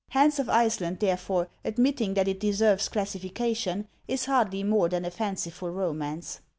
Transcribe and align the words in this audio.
"Hans 0.15 0.39
of 0.39 0.49
Iceland," 0.49 0.97
therefore, 0.99 1.47
admitting 1.63 2.15
that 2.15 2.27
it 2.27 2.39
deserves 2.39 2.89
classification, 2.89 3.87
is 4.07 4.25
hardly 4.25 4.63
more 4.63 4.89
than 4.89 5.05
a 5.05 5.11
fanciful 5.11 5.69
romance. 5.69 6.39